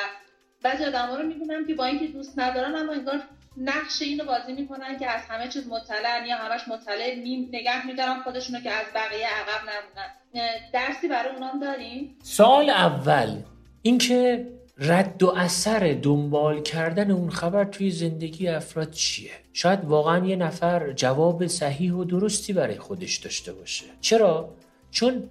[0.62, 3.22] بعضی آدم رو می‌بینم که با اینکه دوست ندارن اما انگار
[3.56, 8.22] نقش اینو بازی می‌کنن که از همه چیز مطلع یا همش مطلع می نگه میدارن
[8.22, 10.10] خودشونو که از بقیه عقب نمونن.
[10.72, 13.36] درسی برای اونام داریم؟ سال اول
[13.82, 14.46] اینکه
[14.80, 20.92] رد و اثر دنبال کردن اون خبر توی زندگی افراد چیه؟ شاید واقعا یه نفر
[20.92, 23.84] جواب صحیح و درستی برای خودش داشته باشه.
[24.00, 24.48] چرا؟
[24.90, 25.22] چون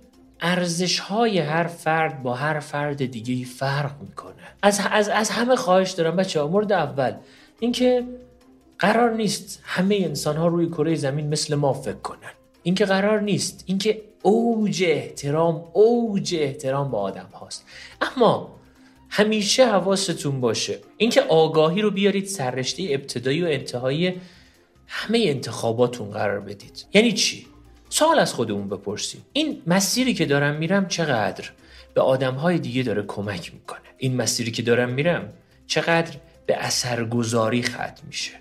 [0.42, 4.34] ارزش های هر فرد با هر فرد دیگه فرق می‌کنه.
[4.62, 7.14] از, از, از همه خواهش دارم بچه ها مورد اول
[7.60, 8.04] اینکه
[8.80, 12.32] قرار نیست همه انسان ها روی کره زمین مثل ما فکر کنن.
[12.64, 17.66] اینکه قرار نیست اینکه اوج احترام اوج احترام به آدم هاست.
[18.02, 18.59] اما
[19.10, 20.80] همیشه حواستون باشه.
[20.98, 24.22] اینکه آگاهی رو بیارید سررشته ابتدایی و انتهایی
[24.88, 26.86] همه انتخاباتون قرار بدید.
[26.94, 27.46] یعنی چی؟
[27.90, 29.22] سوال از خودمون بپرسیم.
[29.34, 31.50] این مسیری که دارم میرم چقدر
[31.94, 35.34] به آدمهای دیگه داره کمک می‌کنه؟ این مسیری که دارم میرم
[35.68, 38.32] چقدر به اثرگذاری ختم میشه؟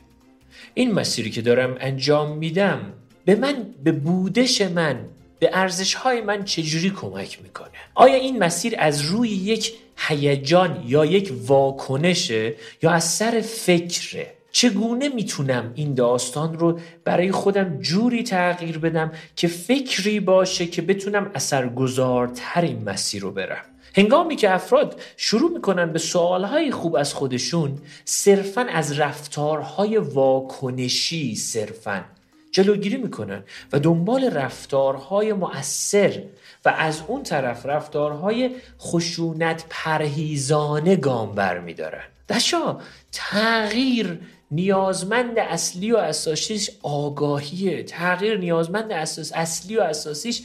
[0.75, 2.93] این مسیری که دارم انجام میدم
[3.25, 5.05] به من به بودش من
[5.39, 11.05] به ارزش های من چجوری کمک می‌کنه؟ آیا این مسیر از روی یک هیجان یا
[11.05, 14.35] یک واکنشه یا از سر فکره.
[14.53, 21.31] چگونه می‌تونم این داستان رو برای خودم جوری تغییر بدم که فکری باشه که بتونم
[21.35, 23.65] اثرگذارتر این مسیر رو برم؟
[23.97, 32.05] هنگامی که افراد شروع می‌کنن به سوالهای خوب از خودشون صرفا از رفتارهای واکنشی صرفا
[32.53, 36.23] جلوگیری می‌کنن و دنبال رفتارهای مؤثر
[36.65, 42.81] و از اون طرف رفتارهای خشونت پرهیزانه گام برمیدارن دشا
[43.13, 47.83] تغییر نیازمند اصلی و اساسیش آگاهیه.
[47.83, 50.43] تغییر نیازمند اساس اصلی و اساسیش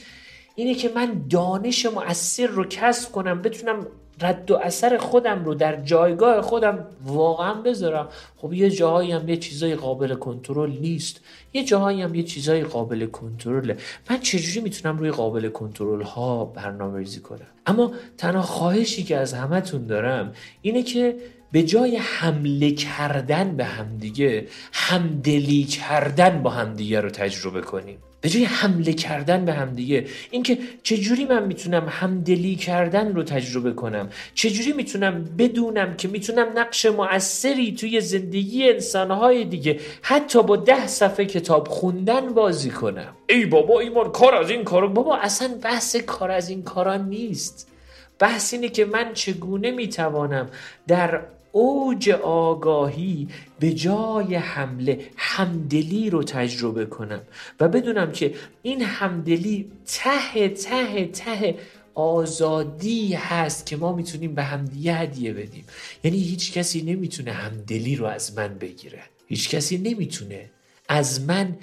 [0.54, 3.86] اینه که من دانش مؤثر رو کسب کنم بتونم
[4.20, 8.08] رد و اثر خودم رو در جایگاه خودم واقعا بذارم.
[8.36, 11.20] خب یه جاهایی هم یه چیزای قابل کنترل نیست.
[11.52, 13.76] یه جاهایی هم یه چیزای قابل کنترله.
[14.10, 19.34] من چجوری می‌تونم روی قابل کنترل ها برنامه ریزی کنم؟ اما تنها خواهشی که از
[19.34, 21.16] همتون دارم اینه که
[21.52, 27.98] به جای حمله کردن به همدیگه همدلی کردن با همدیگه رو تجربه کنیم.
[28.24, 34.08] به جای حمله کردن به همدیگه اینکه چجوری من می‌تونم همدلی کردن رو تجربه کنم؟
[34.34, 41.26] چجوری می‌تونم بدونم که می‌تونم نقش مؤثری توی زندگی انسانهای دیگه حتی با ده صفحه
[41.26, 46.30] کتاب خوندن بازی کنم؟ ای بابا ایمان کار از این کارا بابا اصلا بحث کار
[46.30, 47.70] از این کارا نیست.
[48.18, 50.48] بحث اینه که من چگونه می‌توانم
[50.86, 51.20] در
[51.54, 53.28] اوج آگاهی
[53.60, 57.20] به جای حمله همدلی رو تجربه کنم
[57.60, 61.54] و بدونم که این همدلی ته ته ته
[61.94, 65.64] آزادی هست که ما می‌تونیم به همدیگه هدیه بدیم.
[66.04, 69.02] یعنی هیچ کسی نمی‌تونه همدلی رو از من بگیره.
[69.26, 70.50] هیچ کسی نمی‌تونه
[70.88, 71.56] از من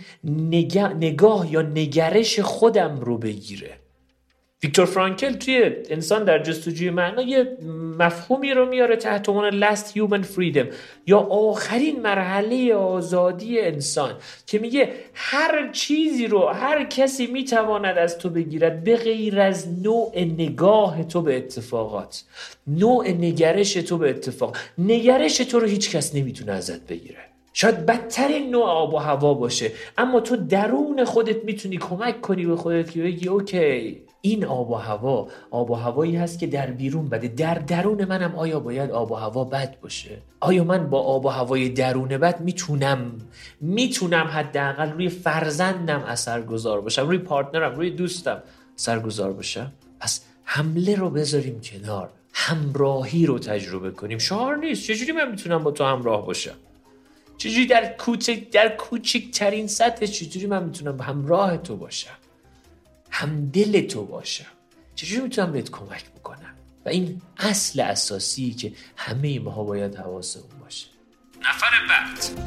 [1.00, 3.81] نگاه یا نگرش خودم رو بگیره.
[4.64, 7.58] ویکتور فرانکل توی انسان در جستجوی معنا یه
[8.00, 10.66] مفهومی رو میاره تحت عنوان last human freedom
[11.08, 14.14] یا آخرین مرحله آزادی انسان
[14.48, 20.12] که میگه هر چیزی رو هر کسی می‌تواند از تو بگیرد به غیر از نوع
[20.16, 22.24] نگاه تو به اتفاقات
[22.68, 27.18] نوع نگرش تو به اتفاق نگرش تو رو هیچ کس نمی‌تونه ازت بگیره.
[27.54, 32.56] شاید بدترین نوع آب و هوا باشه اما تو درون خودت می‌تونی کمک کنی به
[32.56, 34.02] خودت که بگی okay.
[34.22, 37.28] این آب و هوا آب و هوایی هست که در بیرون بده.
[37.28, 41.30] در درون منم آیا باید آب و هوا بد باشه؟ آیا من با آب و
[41.30, 43.12] هوای درون بد می‌تونم؟
[43.62, 48.44] می‌تونم حداقل روی فرزندم اثرگذار باشم روی partner م روی دوستم
[48.78, 52.10] اثرگذار باشم؟ پس حمله رو بذاریم کنار.
[52.34, 54.18] همراهی رو تجربه کنیم.
[54.18, 54.88] شعار نیست.
[54.88, 56.56] چجوری من می‌تونم با تو همراه باشم؟
[57.38, 62.21] چجوری در کوچک در کوچکترین سطح چجوری من می‌تونم همراه تو باشم؟
[63.12, 64.46] همدل تو باشم
[64.96, 70.88] چجوری می‌تونم بهت کمک بکنم؟ و این اصل اساسی که همه ماها باید حواسمون باشه.
[71.42, 72.42] نفر بعد.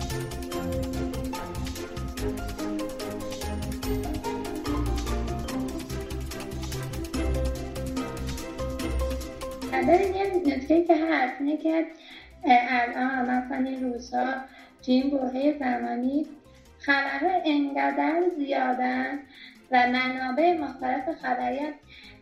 [10.16, 11.86] یه نکته که هست اینه که
[12.44, 14.34] الان مثلا این روزها
[14.82, 16.26] تو این بوهه زمانی
[16.78, 19.18] خبرها انقدر زیادن
[19.70, 21.60] و منابع مختلف خبری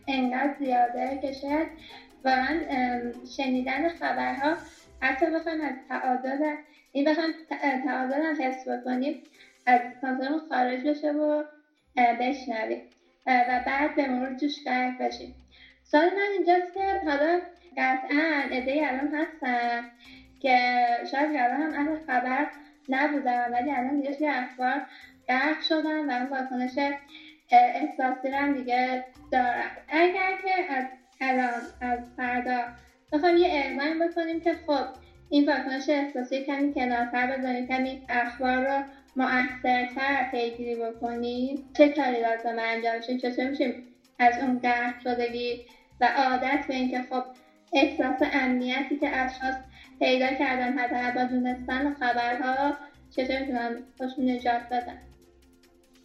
[0.07, 1.67] انقدر زیاده که شاید
[2.25, 2.59] واقعا
[3.37, 4.57] شنیدن خبرها
[5.01, 6.55] حتی بخوایم از تعادل
[6.91, 7.33] این بخوایم
[7.85, 9.23] تعادل هم حس بکنیم
[9.65, 11.43] از کنترل خارج بشه و
[11.95, 12.81] بشنویم.
[13.25, 15.35] و بعد به مرور جوش غرق بشیم.
[15.83, 17.41] سال من اینجاست که حالا
[17.77, 19.91] قطعا ایده الان هستن
[20.39, 22.47] که شاید الان هم اهل خبر
[22.89, 24.81] نبودن ولی الان دیگه اخبار
[25.27, 26.79] غرق شدن و اون واکنش
[27.55, 29.71] احساسی هم دیگه دارم.
[29.87, 30.85] اگر که از
[31.21, 32.63] الان از فردا
[33.11, 34.85] بخوام یه اعلام بکنیم که خب
[35.29, 38.83] این واکنش احساسی کمی کنارتر بذاریم کمی اخبار رو
[39.15, 41.69] مؤثرتر پیگیری بکنیم.
[41.77, 43.83] چه کاری لازم انجام شیم چطور میشیم
[44.19, 45.65] از اون قهر شدگی
[46.01, 47.23] و عادت به اینکه خب
[47.73, 49.55] احساس امنیتی که اشخاص
[49.99, 52.73] پیدا کردن حتی با دونستن خبرها
[53.15, 55.12] چطور می‌تونن خوشون نجات بدن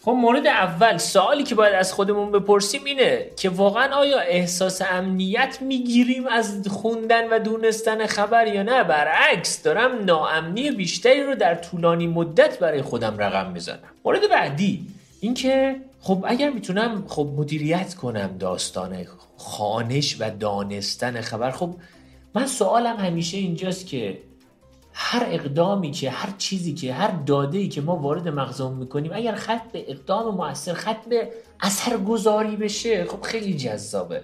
[0.00, 5.58] خب مورد اول سوالی که باید از خودمون بپرسیم اینه که واقعا آیا احساس امنیت
[5.60, 12.06] می‌گیریم از خوندن و دونستن خبر یا نه؟ برعکس دارم ناامنی بیشتری رو در طولانی
[12.06, 13.78] مدت برای خودم رقم می‌زنم.
[14.04, 14.86] مورد بعدی
[15.20, 19.06] اینکه خب اگر می‌تونم خب مدیریت کنم داستان
[19.36, 21.74] خانش و دانستن خبر خب
[22.34, 24.18] من سوالم همیشه اینجاست که
[25.00, 29.38] هر اقدامی که هر چیزی که هر داده ای که ما وارد مغزمون می‌کنیم اگر
[29.72, 31.28] به اقدام موثر ختم به
[31.60, 34.22] اثرگذاری بشه خب خیلی جذابه.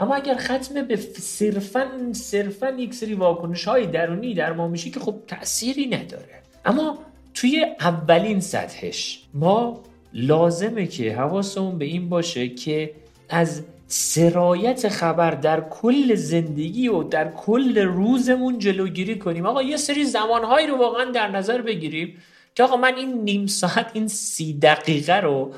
[0.00, 5.00] اما اگر ختم به صرفا صرفا یک سری واکنش های درونی در ما میشه که
[5.00, 6.42] خب تأثیری نداره.
[6.64, 6.98] اما
[7.34, 9.80] توی اولین سطحش ما
[10.12, 12.94] لازمه که حواسمون به این باشه که
[13.28, 13.62] از
[13.96, 19.46] سرایت خبر در کل زندگی و در کل روزمون جلوگیری کنیم.
[19.46, 22.22] آقا یه سری زمانهایی رو واقعا در نظر بگیریم
[22.54, 25.52] که آقا من این نیم ساعت این سی دقیقه رو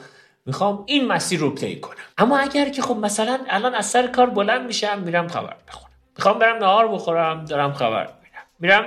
[0.46, 1.96] می‌خوام این مسیر رو طی کنم.
[2.18, 6.38] اما اگر که خب مثلا الان از سر کار بلند میشم میرم خبر بخونم می‌خوام
[6.38, 8.84] برم نهار بخورم دارم خبر می‌بینم میرم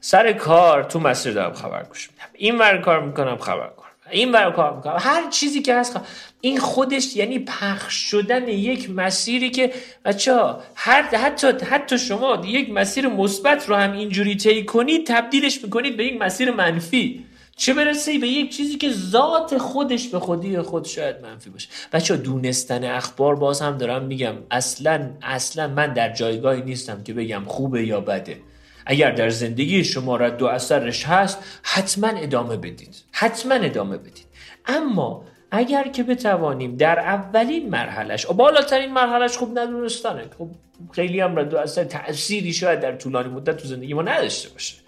[0.00, 2.30] سر کار تو مسیر دارم خبر گوش میدم.
[2.32, 3.66] این ور کار می‌کنم خبر
[4.12, 4.96] این برای کار می‌کنم.
[4.98, 6.00] هر چیزی که هست
[6.40, 9.72] این خودش یعنی پخش شدن یک مسیری که
[10.04, 10.40] بچه
[10.74, 16.04] هر حتی حتی شما یک مسیر مثبت رو هم اینجوری طی کنید تبدیلش می‌کنید به
[16.04, 17.24] یک مسیر منفی.
[17.56, 21.68] چه برسه به یک چیزی که ذات خودش به خودی خود شاید منفی باشه.
[21.92, 24.34] بچه دونستن اخبار باز هم دارم میگم.
[24.50, 28.40] اصلا اصلا من در جایگاهی نیستم که بگم خوبه یا بده.
[28.86, 32.96] اگر در زندگی شما رد و اثرش هست حتما ادامه بدید.
[33.12, 34.26] حتما ادامه بدید.
[34.66, 40.48] اما اگر که بتوانیم در اولین مرحلش و بالاترین مرحلش خوب ندونستانه خب
[40.92, 44.81] خیلی هم رد و اثر تأثیری شاید در طولانی مدت تو زندگی ما نداشته باشه.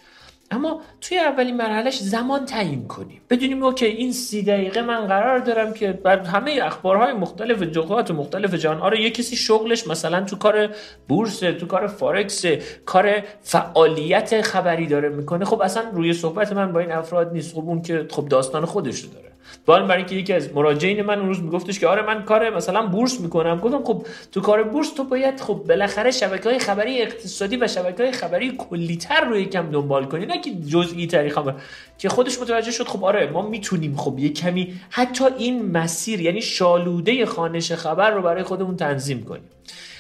[0.54, 3.20] اما توی اولین مرحلهش زمان تعیین کنیم.
[3.30, 8.54] بدونیم که این سی دقیقه من قرار دارم که بر همه اخبارهای مختلف جغات مختلف
[8.54, 10.68] جهان آره یه کسی شغلش مثلا تو کار
[11.08, 12.44] بورس تو کار فارکس
[12.86, 15.44] کار فعالیت خبری داره می‌کنه.
[15.44, 17.54] خب اصلا روی صحبت من با این افراد نیست.
[17.54, 19.33] خب اون که خب داستان خودش رو داره.
[19.66, 22.86] بال برای اینکه یکی از مراجعین من اون روز میگفتش که آره من کار مثلا
[22.86, 23.60] بورس می‌کنم.
[23.60, 28.02] گفتم خب تو کار بورس تو باید خب بالاخره شبکه های خبری اقتصادی و شبکه
[28.02, 31.54] های خبری کلیتر رو یکم دنبال کنی نه که جزئی تری خبر.
[31.98, 36.42] که خودش متوجه شد خب آره ما می‌تونیم خب یه کمی حتی این مسیر یعنی
[36.42, 39.44] شالوده خانش خبر رو برای خودمون تنظیم کنیم.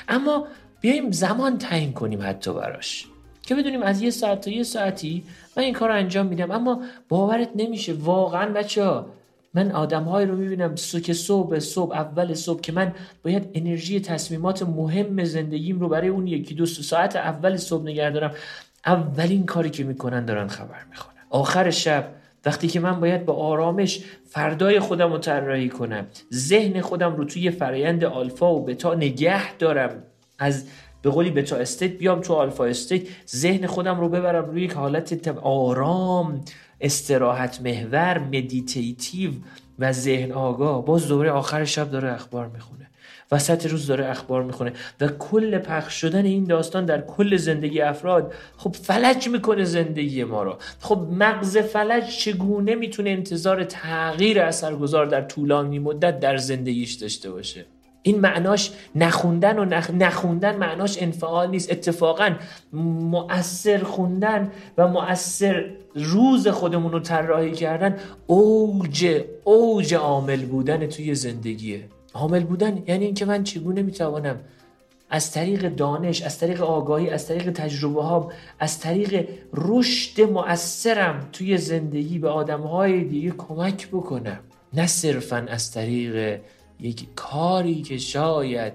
[0.08, 0.46] اما
[0.80, 3.06] بیایم زمان تعیین کنیم حتی براش.
[3.46, 5.24] که بدونیم از یه ساعت تا یه ساعتی
[5.56, 9.06] من این کار رو انجام میدم اما باورت نمیشه واقعا بچه ها
[9.54, 10.74] من آدمهایی رو می‌بینم
[11.04, 12.94] که صبح صبح اول صبح که من
[13.24, 18.34] باید انرژی تصمیمات مهم زندگیم رو برای اون یکی دو ساعت اول صبح نگه دارم.
[18.86, 22.08] اولین کاری که می‌کنن دارن خبر می‌خونن آخر شب
[22.44, 27.50] وقتی که من باید با آرامش فردای خودم رو طراحی کنم ذهن خودم رو توی
[27.50, 30.02] فرایند آلفا و بتا نگه دارم
[30.38, 30.64] از
[31.02, 35.28] به قولی beta state بیام تو alpha state ذهن خودم رو ببرم روی یک حالت
[35.28, 36.40] آرام.
[36.80, 39.30] استراحت محور meditative
[39.78, 40.84] و ذهن آگاه.
[40.84, 42.90] باز داره آخر شب داره اخبار می‌خونه.
[43.32, 44.72] وسط روز داره اخبار می‌خونه.
[45.00, 50.42] و کل پخش شدن این داستان در کل زندگی افراد خب فلج می‌کنه زندگی ما
[50.42, 50.56] رو.
[50.80, 57.66] خب مغز فلج چگونه می‌تونه انتظار تغییر اثرگذار در طولانی مدت در زندگیش داشته باشه؟
[58.06, 59.90] این معناش نخوندن و نخ...
[59.90, 61.72] نخوندن معناش انفعال نیست.
[61.72, 62.30] اتفاقا
[62.72, 67.96] مؤثر خوندن و مؤثر روز خودمون رو طراحی کردن
[68.26, 71.88] اوج اوج عامل بودن توی زندگیه.
[72.14, 74.40] عامل بودن یعنی اینکه من چگونه می‌توانم
[75.10, 81.58] از طریق دانش از طریق آگاهی از طریق تجربه ها از طریق رشد مؤثرم توی
[81.58, 84.38] زندگی به آدم های دیگه کمک بکنم.
[84.72, 86.40] نه صرفا از طریق
[86.84, 88.72] یک کاری که شاید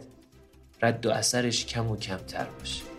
[0.81, 2.98] رد و اثرش کم و کمتر باشه.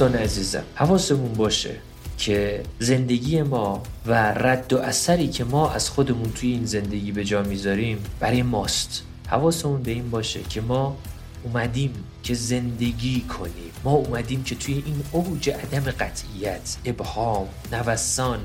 [0.00, 1.76] دوستان عزیزم حواسمون باشه
[2.18, 7.24] که زندگی ما و رد و اثری که ما از خودمون توی این زندگی به
[7.24, 9.02] جا می‌ذاریم برای ماست.
[9.28, 10.96] حواسمون به این باشه که ما
[11.42, 13.72] اومدیم که زندگی کنیم.
[13.84, 18.40] ما اومدیم که توی این اوج عدم قطعیت ابهام نوسان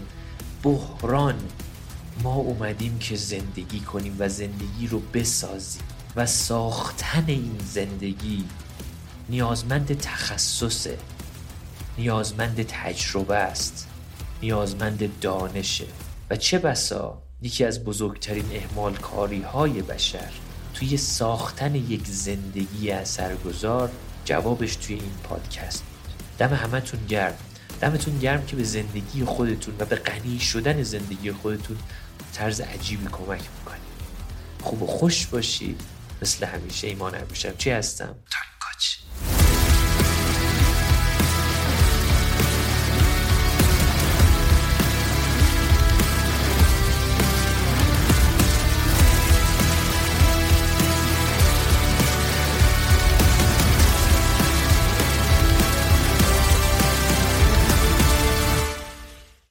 [0.64, 1.36] بحران
[2.24, 5.84] ما اومدیم که زندگی کنیم و زندگی رو بسازیم.
[6.16, 8.43] و ساختن این زندگی
[9.30, 10.97] نیازمند تخصصه.
[11.98, 13.88] نیازمند تجربه است
[14.41, 15.86] نیازمند دانشه.
[16.30, 20.32] و چه بسا یکی از بزرگترین احمال کاری های بشر
[20.74, 23.91] توی ساختن یک زندگی اثرگذار
[24.26, 26.14] جوابش توی این پادکست بود.
[26.38, 27.36] دم همتون گرم.
[27.82, 31.78] دمتون گرم که به زندگی خودتون و به غنی شدن زندگی خودتون
[32.34, 33.82] طرز عجیبی کمک می‌کنید.
[34.62, 35.82] خوب و خوش باشید.
[36.22, 38.16] مثل همیشه ایمان ابریشم چی هستم؟